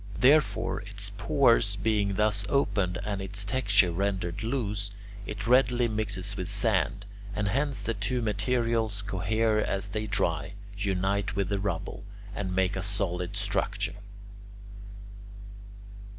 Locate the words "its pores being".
0.81-2.15